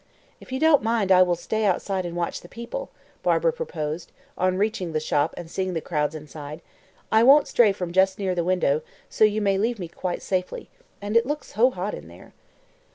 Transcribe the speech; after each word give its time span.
"If 0.39 0.51
you 0.51 0.59
don't 0.59 0.81
mind 0.81 1.11
I 1.11 1.21
will 1.21 1.35
stay 1.35 1.63
outside 1.63 2.07
and 2.07 2.15
watch 2.15 2.41
the 2.41 2.49
people," 2.49 2.89
Barbara 3.21 3.53
proposed, 3.53 4.11
on 4.35 4.57
reaching 4.57 4.93
the 4.93 4.99
shop 4.99 5.31
and 5.37 5.47
seeing 5.47 5.75
the 5.75 5.79
crowds 5.79 6.15
inside. 6.15 6.61
"I 7.11 7.21
won't 7.21 7.47
stray 7.47 7.71
from 7.71 7.91
just 7.93 8.17
near 8.17 8.33
the 8.33 8.43
window, 8.43 8.81
so 9.11 9.25
you 9.25 9.41
may 9.43 9.59
leave 9.59 9.77
me 9.77 9.87
quite 9.87 10.23
safely 10.23 10.69
and 11.03 11.15
it 11.15 11.27
looks 11.27 11.53
so 11.53 11.69
hot 11.69 11.93
in 11.93 12.07
there." 12.07 12.33